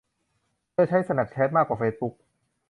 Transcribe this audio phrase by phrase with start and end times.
[0.71, 2.13] เธอใช้สแนปแชทมากกว่าเฟสบุ๊ค